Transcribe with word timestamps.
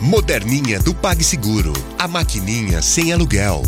Moderninha 0.00 0.78
do 0.78 0.94
PagSeguro. 0.94 1.72
A 1.98 2.06
maquininha 2.06 2.82
sem 2.82 3.14
aluguel. 3.14 3.62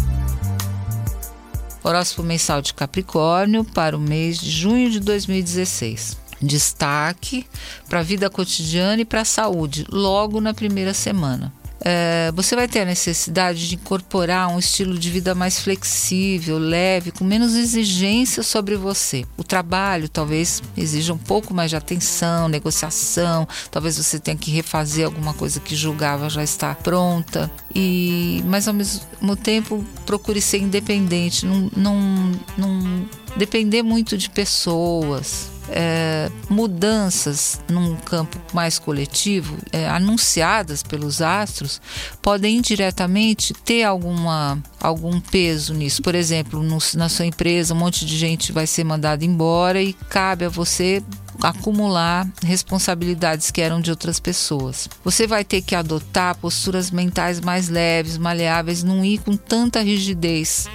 Horóscopo 1.83 2.23
mensal 2.23 2.61
de 2.61 2.75
Capricórnio 2.75 3.65
para 3.65 3.97
o 3.97 4.01
mês 4.01 4.39
de 4.39 4.51
junho 4.51 4.91
de 4.91 5.01
2016. 5.01 6.19
Destaque 6.43 7.47
para 7.89 8.01
a 8.01 8.03
vida 8.03 8.29
cotidiana 8.29 9.01
e 9.01 9.07
para 9.07 9.23
a 9.23 9.25
saúde, 9.25 9.87
logo 9.91 10.39
na 10.39 10.53
primeira 10.53 10.93
semana. 10.93 11.51
É, 11.91 12.31
você 12.33 12.55
vai 12.55 12.69
ter 12.69 12.81
a 12.81 12.85
necessidade 12.85 13.67
de 13.67 13.77
incorporar 13.77 14.51
um 14.51 14.59
estilo 14.59 14.99
de 14.99 15.09
vida 15.09 15.35
mais 15.35 15.59
flexível, 15.59 16.59
leve, 16.59 17.11
com 17.11 17.25
menos 17.25 17.55
exigência 17.55 18.43
sobre 18.43 18.77
você. 18.77 19.25
O 19.39 19.43
trabalho 19.43 20.07
talvez 20.07 20.63
exija 20.77 21.15
um 21.15 21.19
pouco 21.19 21.55
mais 21.55 21.71
de 21.71 21.77
atenção, 21.77 22.47
negociação, 22.47 23.49
talvez 23.71 23.97
você 23.97 24.19
tenha 24.19 24.37
que 24.37 24.51
refazer 24.51 25.07
alguma 25.07 25.33
coisa 25.33 25.61
que 25.61 25.75
julgava 25.75 26.29
já 26.29 26.45
estar 26.45 26.75
pronta. 26.75 27.51
E, 27.75 28.45
mas 28.45 28.69
ao 28.69 28.75
mesmo 28.75 29.35
tempo 29.43 29.83
procure 30.05 30.43
ser 30.43 30.59
independente, 30.59 31.47
não, 31.47 31.71
não, 31.75 32.33
não 32.59 32.98
depender 33.39 33.83
muito 33.83 34.19
de 34.19 34.29
pessoas 34.29 35.51
é, 35.71 36.31
mudanças 36.49 37.61
num 37.69 37.95
campo 37.97 38.39
mais 38.53 38.79
coletivo, 38.79 39.57
é, 39.73 39.89
anunciadas 39.89 40.83
pelos 40.83 41.21
astros, 41.21 41.81
podem 42.23 42.57
indiretamente 42.57 43.53
ter 43.53 43.85
alguma, 43.85 44.59
algum 44.81 45.21
peso 45.21 45.75
nisso. 45.75 46.03
Por 46.03 46.15
exemplo, 46.15 46.63
no, 46.63 46.79
na 46.95 47.09
sua 47.09 47.27
empresa, 47.27 47.75
um 47.75 47.79
monte 47.79 48.07
de 48.07 48.17
gente 48.17 48.53
vai 48.53 48.67
ser 48.67 48.85
mandada 48.85 49.25
embora 49.25 49.83
e 49.83 49.93
cabe 49.93 50.45
a 50.45 50.49
você 50.49 51.03
acumular 51.41 52.29
responsabilidades 52.43 53.51
que 53.51 53.61
eram 53.61 53.81
de 53.81 53.91
outras 53.91 54.19
pessoas. 54.19 54.89
Você 55.05 55.27
vai 55.27 55.45
ter 55.45 55.63
que 55.63 55.75
adotar 55.75 56.37
posturas 56.37 56.91
mentais 56.91 57.41
mais 57.41 57.69
leves, 57.69 58.19
maleáveis, 58.19 58.83
não 58.83 59.05
ir 59.05 59.19
com 59.19 59.37
tanta 59.37 59.81
rigidez 59.81 60.67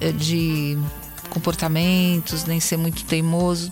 é, 0.00 0.12
de 0.12 0.78
comportamentos, 1.28 2.44
nem 2.44 2.60
ser 2.60 2.76
muito 2.76 3.04
teimoso 3.04 3.70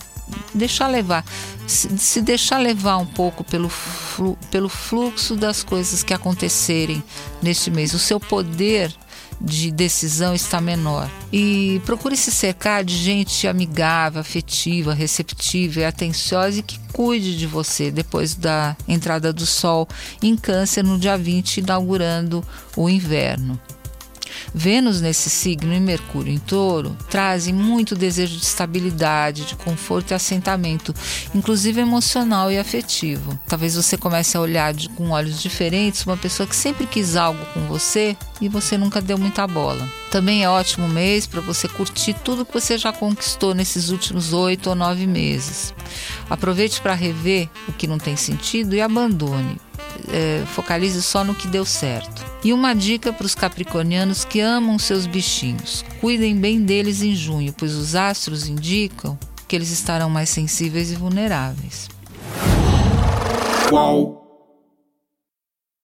deixar 0.53 0.87
levar, 0.87 1.23
se, 1.65 2.21
deixar 2.21 2.57
levar 2.57 2.97
um 2.97 3.05
pouco 3.05 3.43
pelo, 3.43 3.69
flu, 3.69 4.37
pelo 4.51 4.69
fluxo 4.69 5.35
das 5.35 5.63
coisas 5.63 6.03
que 6.03 6.13
acontecerem 6.13 7.01
neste 7.41 7.71
mês. 7.71 7.93
O 7.93 7.99
seu 7.99 8.19
poder 8.19 8.93
de 9.39 9.71
decisão 9.71 10.33
está 10.33 10.59
menor. 10.59 11.09
E 11.31 11.81
procure 11.85 12.17
se 12.17 12.31
cercar 12.31 12.83
de 12.83 12.95
gente 12.95 13.47
amigável, 13.47 14.19
afetiva, 14.19 14.93
receptiva 14.93 15.87
atenciosa 15.87 16.59
e 16.59 16.63
que 16.63 16.79
cuide 16.91 17.37
de 17.37 17.45
você 17.45 17.91
depois 17.91 18.33
da 18.33 18.75
entrada 18.87 19.31
do 19.31 19.45
sol 19.45 19.87
em 20.23 20.35
Câncer 20.35 20.83
no 20.83 20.97
dia 20.97 21.17
20, 21.17 21.57
inaugurando 21.57 22.43
o 22.75 22.89
inverno. 22.89 23.59
Vênus 24.53 25.01
nesse 25.01 25.29
signo 25.29 25.73
e 25.73 25.79
Mercúrio 25.79 26.33
em 26.33 26.39
touro 26.39 26.95
trazem 27.09 27.53
muito 27.53 27.95
desejo 27.95 28.37
de 28.37 28.43
estabilidade, 28.43 29.45
de 29.45 29.55
conforto 29.55 30.11
e 30.11 30.13
assentamento, 30.13 30.93
inclusive 31.33 31.81
emocional 31.81 32.51
e 32.51 32.57
afetivo. 32.57 33.37
Talvez 33.47 33.75
você 33.75 33.97
comece 33.97 34.37
a 34.37 34.41
olhar 34.41 34.73
de, 34.73 34.89
com 34.89 35.11
olhos 35.11 35.41
diferentes 35.41 36.05
uma 36.05 36.17
pessoa 36.17 36.47
que 36.47 36.55
sempre 36.55 36.85
quis 36.85 37.15
algo 37.15 37.43
com 37.53 37.61
você 37.67 38.15
e 38.41 38.49
você 38.49 38.77
nunca 38.77 39.01
deu 39.01 39.17
muita 39.17 39.45
bola. 39.45 39.87
Também 40.11 40.43
é 40.43 40.49
ótimo 40.49 40.87
mês 40.87 41.27
para 41.27 41.41
você 41.41 41.67
curtir 41.67 42.13
tudo 42.13 42.45
que 42.45 42.53
você 42.53 42.77
já 42.77 42.93
conquistou 42.93 43.53
nesses 43.53 43.89
últimos 43.89 44.33
oito 44.33 44.69
ou 44.69 44.75
nove 44.75 45.05
meses. 45.05 45.73
Aproveite 46.29 46.81
para 46.81 46.93
rever 46.93 47.49
o 47.67 47.73
que 47.73 47.87
não 47.87 47.97
tem 47.97 48.15
sentido 48.15 48.75
e 48.75 48.81
abandone 48.81 49.57
é, 50.11 50.43
focalize 50.47 51.01
só 51.01 51.23
no 51.23 51.35
que 51.35 51.47
deu 51.47 51.65
certo. 51.65 52.25
E 52.47 52.53
uma 52.53 52.73
dica 52.73 53.11
para 53.11 53.25
os 53.25 53.35
capricornianos 53.35 54.23
que 54.23 54.39
amam 54.39 54.79
seus 54.79 55.05
bichinhos: 55.05 55.83
cuidem 55.99 56.33
bem 56.33 56.63
deles 56.63 57.01
em 57.01 57.13
junho, 57.13 57.51
pois 57.51 57.73
os 57.73 57.93
astros 57.93 58.47
indicam 58.47 59.19
que 59.49 59.53
eles 59.53 59.69
estarão 59.69 60.09
mais 60.09 60.29
sensíveis 60.29 60.89
e 60.89 60.95
vulneráveis. 60.95 61.89
Qual? 63.67 64.26